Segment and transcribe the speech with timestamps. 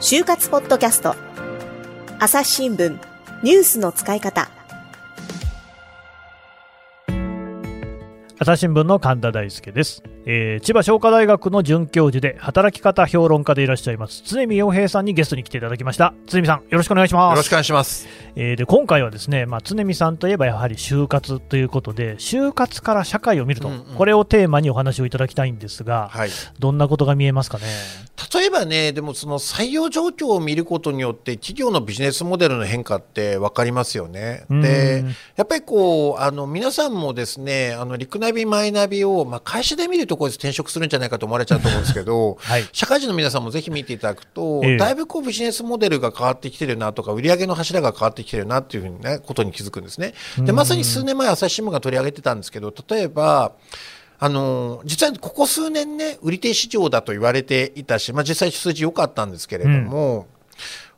[0.00, 1.16] 就活ポッドキャスト。
[2.20, 2.96] 朝日新聞。
[3.42, 4.48] ニュースの使い方。
[8.38, 18.08] 朝日新聞の神田大輔です、えー千葉商科大学の准教授で働き方評論家でいらっしゃいます常見洋平さんにゲストに来ていただきました常見さんよろしくお願いしますよろしくお願いします。
[18.34, 26.30] えーで今回はですね、まあ、常見さんといえばやはり就活ということで就活から社会を見ると、うんうんこれをテーマにお話をいただきたいんですが、はい。
[26.58, 27.64] どんなことが見えますかね？
[28.34, 34.44] 例えばね、でもその採用状況を見ることによって企業のビジネスモデルの変化って分かりますよね。
[34.50, 35.04] うんで、
[35.36, 42.36] やっぱりこうあの皆さんもですね、あのリクナビマイナビをまあ会社で見るとこれ転職するんじゃないかと思われちゃうと思うんですけど。
[42.40, 50.14] はい社会人の皆さんもぜひ見ていただくと、ええだいぶこうビジネスモデルが変わってきてるなとか、売上の柱が変わってきてるなっていうふうにね、ことに気づくんですね。
[50.38, 53.52] で、まさに数年前、朝日新聞が取り上げてたんですけど、例えば、
[54.18, 60.26] あの実はここ数年ね、売り手市場だと言われていたし、まあ、実際数字良かったんですけれども、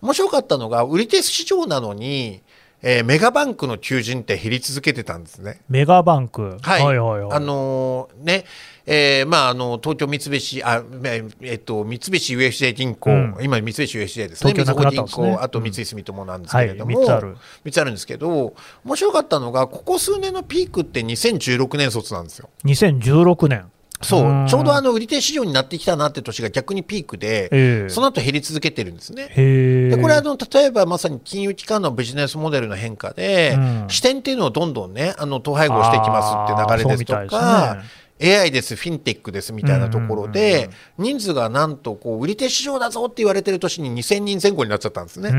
[0.03, 2.43] 面白かったのが、売り手市場なのに、
[2.81, 5.61] えーメガバンクの求人って減り続けてたんですね。
[5.69, 8.45] メガバンク、はい、はいはいはいあのーね、
[8.91, 13.37] えーまああの東京三菱あええっと三菱 UFJ 銀行、うん。
[13.43, 14.53] 今三菱 UFJ ですね。
[14.53, 15.39] 東京な銀行。
[15.43, 17.37] あと三井住友なんですけれども、はい三つある。
[17.65, 22.49] 三つあるんですけど、面白かったのがここ数年のピークって2016年卒なんですよ。
[22.65, 23.71] 2016年。
[24.01, 24.23] そう。
[24.23, 24.47] ーん。
[24.47, 27.89] ちょうどあの売り手市場になってきたなって年が逆にピークで、ええ。
[27.91, 29.29] その後減り続けてるんですね。
[29.29, 33.85] でこれはあの例えばまさに金融機関のビジネスモデルの変化で、うん。
[33.89, 37.83] 視点っていうのをどんどんねあの統廃合していきますって流れですとか
[38.23, 45.31] AI ですフィンテックですみたいなところで、人数がなんとこう売り手市場だぞって言われてる年に2000人前後になっちゃったんですね。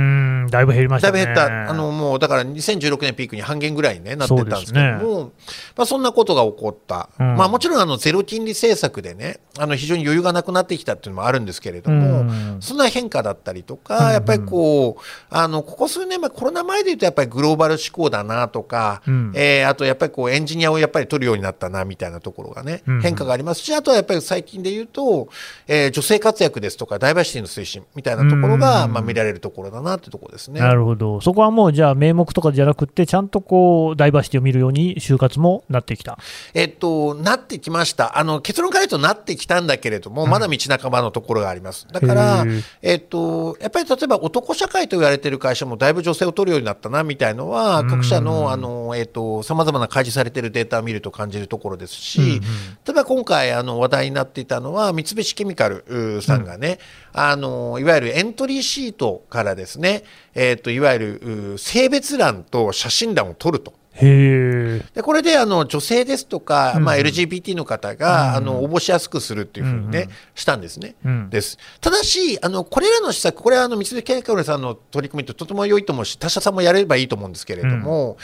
[0.49, 1.25] だいぶ減りましたね。
[1.25, 5.31] だいぶ減った、あのもうだから2016年ピークに半減ぐらいに、ね、なってたんですけども、
[5.75, 7.35] まあ、そんなことが起こった、うん。
[7.35, 12.57] まあ、もちろんあのゼロ金利政策でね、あの非常に余裕がなくなってきたっていうのもあるんですけれども、うん。
[12.61, 19.31] そんな変化だったりとか、やっぱりこう、あのここ数年前、コロナ前でいうと、やっぱりグローバル志向だなとか、うん。
[19.35, 25.29] えーあとやっぱりこうエンジニアをやっぱり取るようになったなみたいなところがね、うん変化がありますし、あとはやっぱり最近で言うと、
[25.67, 30.59] えー女性活躍ですとか、ダイバーシティの推進みたいなところが、うんまあ、見られるところだなってところですね。
[30.59, 36.17] なるほど、そこはもうじゃあ、名目とかじゃなくて、ちゃんとこうダイバーシティを見るように、就活もなってきた。
[36.53, 38.17] えっと、なってきました。
[38.17, 41.87] あの、結論から言うとなってきたんだけれども、まだ道半ばのところがあります。
[41.91, 42.45] だから
[42.81, 52.41] えっと、やっぱり例えば男社会と言われている会社もだいぶ女性を取るようになったな、みたいのは、各社の、あの、えっと、様々な開示されているデータを見ると感じるところですし、うんうん
[52.85, 56.79] 例えば今回、あの、話題になっていたのは、三菱ケミカルさんがね、
[57.13, 60.03] あの、いわゆるエントリーシートからですね、
[60.33, 63.78] えっと、いわゆる性別欄と写真欄を取ると。
[64.01, 68.35] へえ、でこれであの女性ですとか、まあ、うん LGBT の方が、うん。
[68.35, 70.79] あの応募しやすくするっていうふうにね、うんしたんです。
[70.79, 70.95] ね。
[71.03, 71.29] うん。
[71.29, 78.17] ですただしあの、これらの施策、これはあの三菱ケミカルさんの取り組みってとても良いと思うし、他社さんもやればいいと思うんですけれども、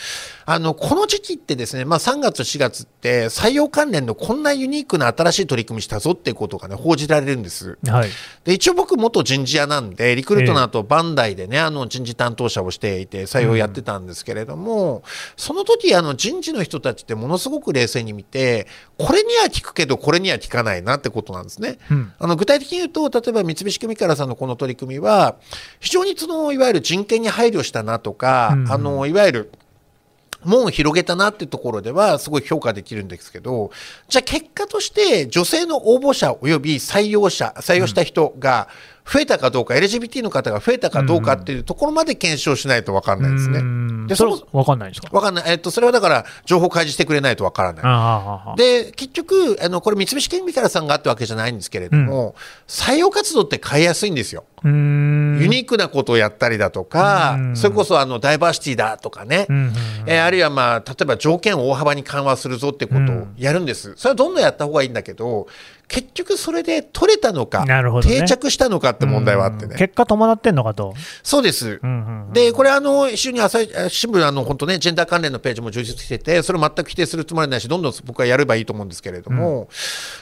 [0.45, 7.77] あのこの時期ってですね、まあ、3月、4月って採用関連のこんなユニークな新しい取り組みしたぞっていうことがね、報じられるんです。
[7.87, 8.09] はい、
[8.43, 15.03] で一応僕元人事屋なんでリクルートの後バンダイでねあの人事担当者をしていて採用やってたんですけれども、
[15.35, 18.67] その時あの人事の人たちってものすごく冷静に見て
[18.97, 21.77] これには効くけどこれには効かないなってことなんですね。
[21.91, 22.13] うん。
[22.17, 25.35] あの具体的に言うと例えば三菱ケミカルさんのこの取り組みは
[25.79, 29.51] 非常にそのいわゆる人権に配慮したなとか、うんあのいわゆる
[30.45, 33.71] 門を広げたなってところではすごい評価できるんですけど、
[34.07, 38.67] じゃあ結果として女性の応募者及び採用者、採用した人が
[39.07, 43.59] 増えたかどうか、LGBT の方が増えたかどうかっていうところまで検証しないと分かんないですね。
[43.61, 45.09] んそれでそもわかんないですか？
[45.11, 45.43] 分かんない。
[45.47, 48.57] えっと、それはだから情報開示してくれないと分からない。
[48.57, 52.35] で、結局、あの、これ三菱ケミカルさんがあったわけじゃないんですけれども、
[52.67, 54.43] 採用活動って変えやすいんですよ。
[54.63, 59.73] ユニークなことをやったりだとか、うんそれこそあのダイバーシティだとかね、うんうんうん
[60.07, 65.47] えーあるいはまあ例えば条件を大幅に緩和するぞってことをやるんです、それはどんどんやった方がいいんだけど
[65.87, 68.21] 結局それで取れたのか、なるほどね。
[68.21, 69.77] 定着したのかって問題はあってね、うん。
[69.77, 70.93] 結果伴ってんのかと。
[71.23, 79.69] そうです、うんうんうんでこれあの一緒に朝日新聞あの本当ねジェンダー関連のページも充実しててそれを全く否定するつもりはないしどんどん僕はやればいいと思うんですけれども、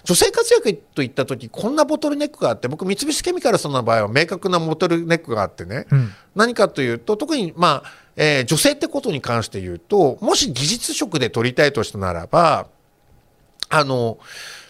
[0.03, 6.13] 女性活躍といった時こんなボトルネックがあって僕三菱ケミカルさんの場合は明確なボトルネックがあってね、うん。
[6.35, 12.67] 何かというと特にまあ、えー女性ってことに関して言うともし技術職で取りたいとしたならば
[13.69, 14.19] あの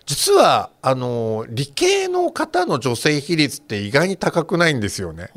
[0.05, 5.29] 実はあの理系の方の女性比率って意外に高くないんですよね。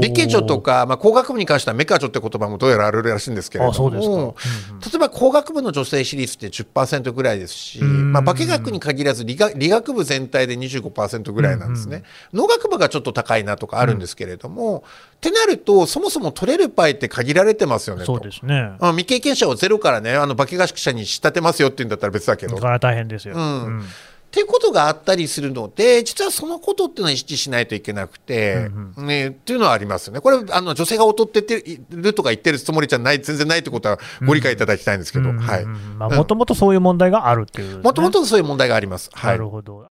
[0.00, 4.76] 理系女とか、まあ、工学部に関してはメカ女って言葉もどうやらあるらしいんですけれども、うん。
[4.76, 14.82] うん、例えば工学部の女性比率って10%ぐらいですし、まあ、化学に限らず理学理学部全体で25%ぐらいなんですね、農学部がちょっと高いなとかあるんですけれども、うん、
[15.20, 22.54] ってなるとそもそも取れるパイって限られてますよねそうですね未経験者をゼロからねあの化学者に仕立てますよって言うんだったら別だけど。
[22.54, 23.84] だから大変ですよ、うん
[24.30, 30.20] っていうことがあったりするので、実はそのことっていうのは意識しないといけなくて、うんうん、ね、っていうのはありますよね。
[30.20, 35.66] これ、あの、女性が劣っててるとか言ってるつもりじゃない、全然ないってことはご理解いただきたいんですけど、はい。
[35.66, 39.10] まあ、もともとそういう問題があるっていう、ね、もともとそういう問題があります。
[39.12, 39.32] はい。
[39.32, 39.88] なるほど。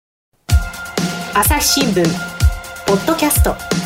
[1.32, 2.04] 朝日新聞、
[2.86, 3.85] ポッドキャスト。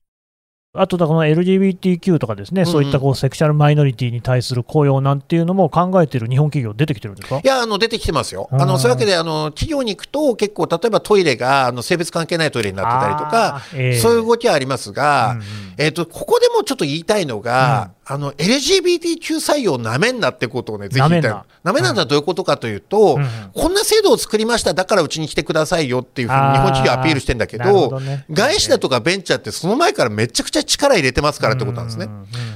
[0.73, 7.39] あと、この LGBTQ とかですね、うんうん、そういったこうセクシャルマイノリティに対する雇用なんていうのも考えている日本企業、出てきてるんですか？
[7.39, 15.45] いや、あの出てきてますよ、あのそういうわけであの、企業に行くと、結構、例えばトイレがあの性別関係ないトイレになってたりとか、えー、そういう動きはありますが、うんうん、
[15.81, 21.43] えーと、ここでもちょっと言いたいのが、うん、あの LGBTQ 採用なめんなってことをね、ぜひ言いたい。
[21.63, 32.07] なめなんだどういうことかというと、うん、こんな制度を作りました、だからうちに来てくださいよっていうふうに日本企業アピールしてんだけど、どね、外資だとかベンチャーってその前からめちゃくちゃ力入れてますからってことなんですね。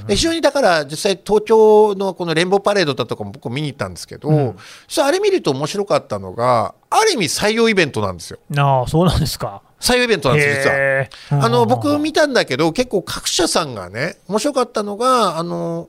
[0.06, 4.56] で非常にだから実際東京のこのレンボーパレードだとかも僕見に行ったんですけど、うん、
[4.86, 8.38] そあれ見ると面白かったのが、ある意味採用イベントなんですよ。
[8.56, 9.62] ああ、そうなんですか。
[9.86, 11.44] 採用イベントなんです実は。
[11.44, 15.88] あの、僕見たんだけど、結構各社さんがね、面白かったのが、あの、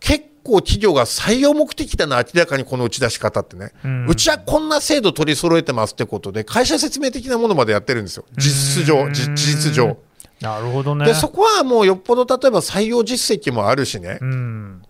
[0.00, 9.96] 結構企業が採用目的だな、明らかにこの打ち出し方ってね、うん、うちはこんな制度取り揃えてますってことで、会社説明的なものまでやってるんですよ、実質上、事実上。
[10.40, 11.04] なるほどね。
[11.04, 14.18] で、そこはもうよっぽど例えば採用実績もあるしね。
[14.20, 14.82] うん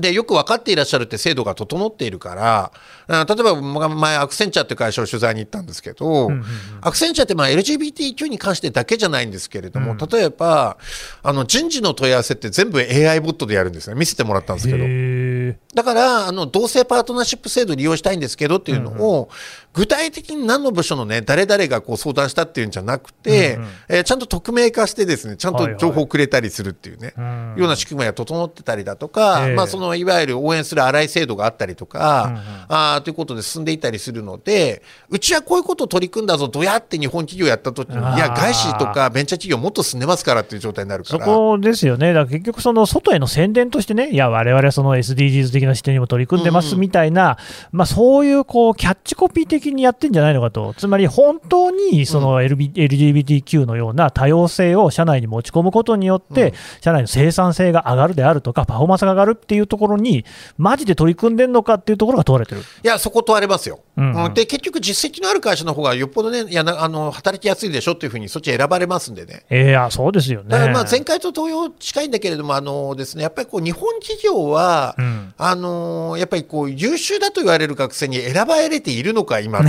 [0.00, 2.72] で、よく分かっていらっしゃるって制度が整っているから、
[3.08, 6.44] 例えば前アクセンチャーって会社を取材に行ったんですけど、うんうんうん、
[6.80, 10.78] アクセンチャーってまあ LGBTQ に関してだけじゃないんですけれども、うん、例えば
[11.22, 13.96] あの人事の問い合わせって全部 AI ボットでやるんですね。
[13.96, 14.84] 見せてもらったんですけど
[15.74, 19.28] だからあの同性パートナーシップ制度利用したいんですけどっていうのを、うんうん、
[19.72, 41.24] 具体的に何の部署のね誰々がこう相談したっていうんじゃなくて、うんうん、えー、ちゃんと匿名化してですねちゃんと情報をくれたりするっていうね、はいはい、ような仕組みが整ってたりだとか、まあ、そのいわゆる応援する洗い制度があったりとか、うんうん、あということで進んでいたりするので、うちはこういうことを取り組んだぞ、どうやって日本企業やったときに、いや、外資とかベンチャー企業もっと進んでますからっていう状態になるから。
[41.24, 47.38] そこですよね、だから結局、その外への宣伝としてね、いや、われわれその SDGs 的な視点にも取り組んでますみたいな、
[47.72, 60.24] うん、まあ、そういうこうキャッチコピー的にやってんじゃないのかと、つまり本当にその LGBTQ のような多様性を社内に持ち込むことによって、社内の生産性が上がるであるとか、パフォーマンスが上がるっていうところに、
[60.58, 62.60] マジで取り組んでるのかっていうところが問われてる。
[62.60, 63.80] いや、そこ問われますよ。
[63.96, 64.24] うん。
[64.24, 69.44] うん、で結局、実績のある会社の方がよっぽどね、いやあの働きやすいでしょっていうふうに、そっち選ばれますんでね。
[69.50, 70.70] えー、そうですよね。
[70.72, 79.60] まあ前回と同様近いんだけれども、あのですね、やっぱりこう日本企業は、うん、あのやっぱりこう優秀だと言われる学生に選ばれているのか、今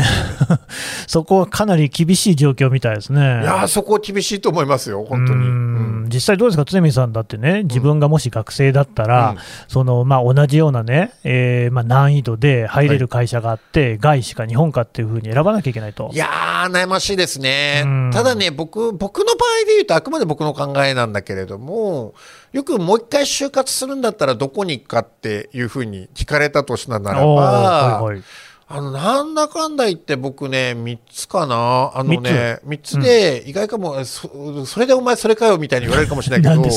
[1.07, 3.41] そこはかなり厳しい状況みたいですね。
[3.41, 5.47] いやそこ厳しいと思いますよ、本当に。
[5.47, 9.35] うん、実際どうですか、常見さんだってね、自分がもし学生だったら、
[9.67, 16.09] そのまあ、同じようなね、えーまあ、難易度で入れる会社があって、はい、外資か日本かっていうふうに選ばなきゃいけないと。
[16.13, 17.83] いやー、悩ましいですね。
[18.13, 22.13] ただね、僕、僕の場合で言うと、あくまで僕の考えなんだけれども、
[22.51, 28.23] よくもう一回就活するんだったらどこに行くかっていうふうに聞かれたとしたならば、はいはい。
[28.73, 31.91] あの、なんだかんだ言って僕ね、3つかな？
[31.93, 32.99] あのね、3つ？
[32.99, 36.69] で、意外かも、そ、それでお前それかよみたいに言われるかもしれないけど、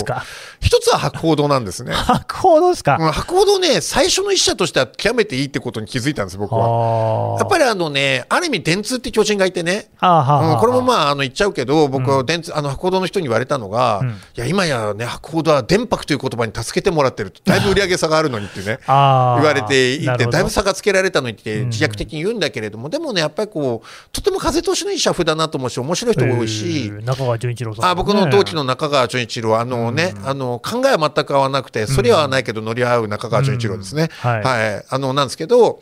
[0.60, 1.92] 一つは博報堂なんですね。
[1.92, 2.98] 博報堂ですか？
[3.12, 7.36] 博報堂ね、最初の一社としては極めていいってことに気づいたんです、僕は。
[7.38, 34.08] やっぱりあのね、ある意味電通って巨人がいてね、うん、これもまあ、あの、言っちゃうけど、僕は電通、うん、あの、博報堂の人に言われたのが、うん、いや、今やね、博報堂は電白という言葉に助けてもらってるだいぶ売り上げ差があるのにってね、言われていて、だいぶ差がつけられたのにって、自虐的に言うんだけれども、でもね、やっぱりこう、とても風通しのいい社風だなと思うし、面白い人多いし、中川純一郎さん、ね、あ僕の同期の中川純一郎、あのね、あの考えは全く合わなくて、それはないけど乗り合う中川純一郎ですね。
[34.20, 35.80] はい、はい、あのなんですけど、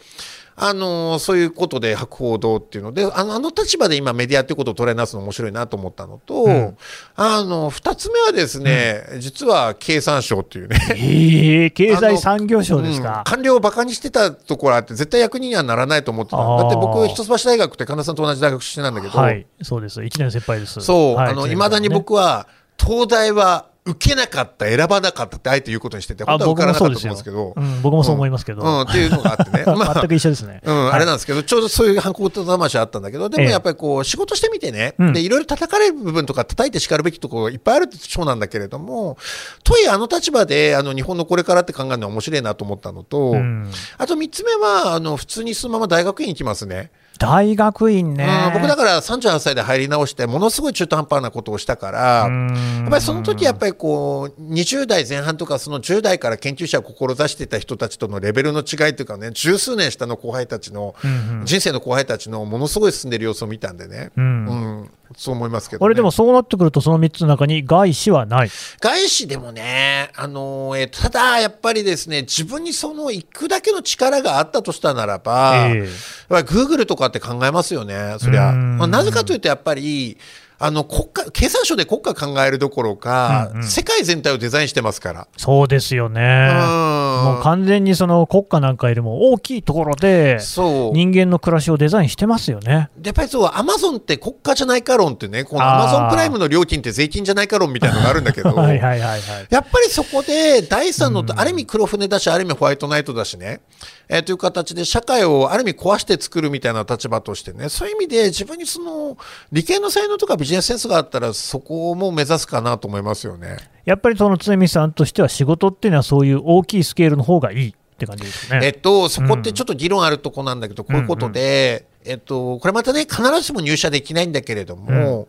[0.64, 6.76] あのそういうことで博報堂っていうのであのあの立場で今メディアっていうことを捉えなすの面白いなと思ったのと、ん。
[7.16, 10.78] あの2つ目はですね、実は経産省っていうね。
[10.94, 13.02] ええ経済産業省ですうん。
[13.02, 13.22] か。
[13.26, 16.36] 官僚をバカにしてたところあって絶対役にはならないと思ってた。
[16.36, 20.00] だって僕一橋大学って神田さんと同じ大学出身なんだけど、はい、そうです。
[20.00, 20.80] 1年先輩です。
[20.80, 21.32] そう、はい。
[21.32, 22.46] あの、未だに、僕は、
[22.78, 28.62] 東大は受けなかった、選ばなかったってあえて言うことにしてて、あ本当は受からなかったと思うんですけど、うん、僕もそう思いますけど。
[28.62, 29.64] うん、っていうのがあってね。
[29.76, 30.60] まあ全く一緒ですね。
[30.64, 39.16] うん、はいあれなんですけど、ちょうどそういう反抗と魂あったんだけど、でもええやっぱりこう、仕事してみてね、うんで、いろいろ叩かれる部分とか叩いて叱るべきところいっぱいあるってそうなんだけれども、
[39.64, 46.90] とはいえあの立場で、あの、日本のこれからって考えるのは面白いなと思ったのと、うんあと三つ目は、あの、普通にそのまま大学院行きますね。
[47.22, 48.26] 大学院ね。
[48.46, 61.42] うん僕だから38歳で入り直して、ものすごい中途半端なことをしたから、やっぱりその時やっぱりこう20代前半とかその10代から研究者を志していた人たちとのレベルの違いというかね十数年下の後輩たちの、うん。
[61.44, 64.46] 人生の後輩たちのものすごい進んでる様子を見たんでね、うん。
[64.46, 68.50] うんそう思いますけど、ね、これでもそうなってくると、その3つの中に外資はない。
[68.80, 75.88] 外資でもね、あのえーただやっぱりですね自分にその行くだけの力があったとしたならば、ええやっ
[76.28, 78.50] ぱりグーグルとかって考えますよね、そりゃ。
[78.50, 80.18] うんまあ、なぜかというと、やっぱり、
[80.64, 85.26] あの国家経産省で国家考えるどころか、うんうん世界全体をデザインしてますから。
[85.36, 86.20] そうですよね。
[86.20, 86.91] も
[87.24, 92.90] もう完全にその国家なんかよりも大きいところで、人間の暮らしをデザインしてますよね。
[92.96, 99.20] でやっぱりそう、アマゾンって国家じゃないか論ってね、このアマゾンプライムの料金って税金じゃないか論みたいなのがあるんだけど、 はいはいはいはい。
[99.50, 103.60] やっぱりそこで第三の、ある意味黒船だし、ある意味ホワイトナイトだしね、
[104.08, 109.16] えーという形で社会をある意味壊して作るみたいな立場としてね、そういう意味で自分にその
[109.50, 113.56] 理系の才能とかビジネスセンスがあったら、そこも目指すかなと思いますよね。
[113.84, 118.60] やっぱりその常見さんとしては仕事っていうのはそういう大きいスケールの方がいいって感じですね。
[118.62, 125.28] えっと、そこってちょっと議論あるとこなんだけど、こういうことで、えっと、これまたね、必ずしも入社できないんだけれども、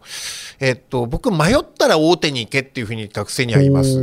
[0.60, 3.93] えっと、僕、迷ったら大手に行けっていうふうに学生には言います。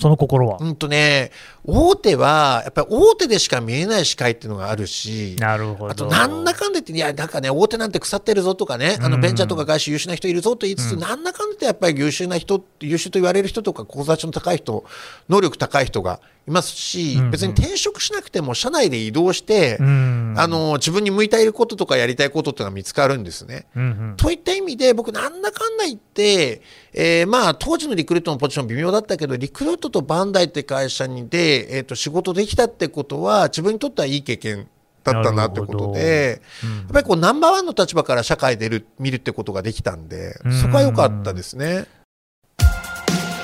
[0.00, 0.58] その心は。
[0.60, 1.30] うんとね、
[1.68, 5.90] 大手は、やっぱり大手でしか見えない視界っていうのがあるし、なるほど。
[5.90, 14.84] あと、なんだかんだ言って、いや、なんかね、大手なんて腐ってるぞとかね、あの、うんベンチャーとか外資優秀な人いるぞと言いつつ、なんだかんだ言って、やっぱり優秀な人、優秀と言われる人とか、向上値の高い人、
[15.28, 17.30] 能力高い人がいますし、うんうん。
[17.32, 23.66] 別に転職しなくても、社内で移動して、うんあの、自分に向いていることとかやりたいことっていうのが見つかるんですね。
[23.74, 24.14] うんうん。
[24.16, 34.68] といった意味で、僕、なんだかんだ言って、えーまあ、当時のリクルートのポジション微妙だったけど、リクルートとバンダイって会社にで、えっ、と、仕事できたってことは、自分にとってはいい経験
[35.02, 36.76] だったなってことで、うん。
[36.76, 41.86] やっぱりこう、ナンバーワンの立場から社会出る、見るってことができたんでうん、そこは良かったですね。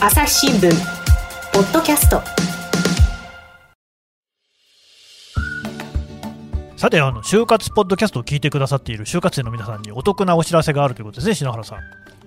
[0.00, 0.70] 朝日新聞
[1.52, 2.20] ポッドキャスト。
[6.76, 11.78] さて、あの就活ポッドキャストを聞いてくださっている就活生の皆さんにお得なお知らせがあるということですね、篠原さん。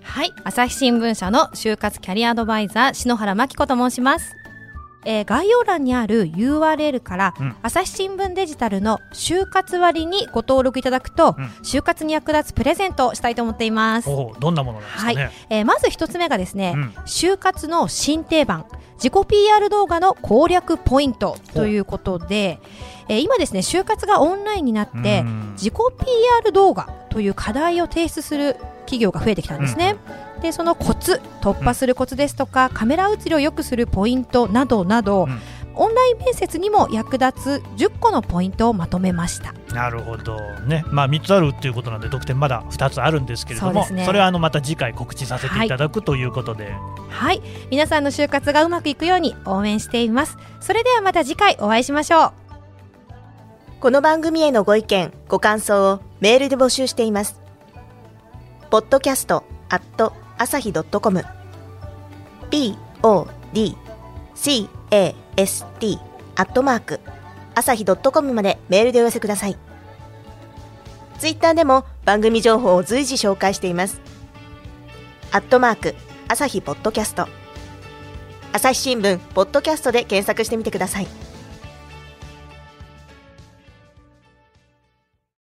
[0.02, 0.32] はい。
[0.46, 4.34] 朝日新聞社の就活キャリアアドバイザー篠原真紀子と申します、
[5.06, 7.56] えー概要欄にある URL から、うん。
[7.62, 11.46] 朝日新聞デジタルの就活割にご登録いただくと、うん。
[11.64, 14.10] 就活に役立つプレゼントをしたいと思っています、
[14.40, 15.32] どんなものなんですかね。
[15.50, 16.84] えーまず一つ目がですね、うん。
[17.06, 18.66] 就活の新定番。
[18.96, 22.60] 自己 PR 動画の攻略ポイントということで、
[23.08, 25.52] えー今ですね就活がオンラインになって、うん。
[25.54, 29.96] 自己 PR 動画という課題を提出する企業が増えてきたんですね。
[30.42, 35.42] でそのコツ突破するコツですとか、カメラ映りを良くするポイントなどなど、うん。
[35.78, 39.54] オンライン面接にも役立つ10個のポイントをまとめました。
[39.74, 40.86] なるほど、ね。
[40.88, 44.08] まあ、3つあるっていうことなんで、得点まだ2つあるんですけれども、そね。
[44.14, 46.74] れはあのまた次回告知させていただくということで、
[47.10, 47.42] はい。
[47.72, 50.38] 皆さんの就活がうまくいくように応援しています。
[50.62, 52.46] それではまた次回お会いしましょう。
[53.82, 57.45] この番組へのご意見ご感想をメールで募集しています
[58.72, 61.24] ポッドキャストアット朝日ドットコム。
[62.52, 62.80] podcast
[66.36, 67.00] アットマーク
[67.54, 69.58] 朝日ドットコムまでメールでお寄せください。
[71.20, 74.02] ツイッターでも番組情報を随時紹介しています。
[75.32, 75.96] アットマーク
[76.28, 77.28] 朝日ポッドキャスト。
[78.52, 81.08] 朝日新聞ポッドキャストで検索してみてください。